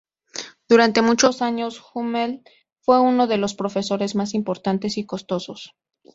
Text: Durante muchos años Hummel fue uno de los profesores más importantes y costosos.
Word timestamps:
Durante 0.67 1.03
muchos 1.03 1.43
años 1.43 1.79
Hummel 1.93 2.41
fue 2.79 2.99
uno 2.99 3.27
de 3.27 3.37
los 3.37 3.53
profesores 3.53 4.15
más 4.15 4.33
importantes 4.33 4.97
y 4.97 5.05
costosos. 5.05 5.75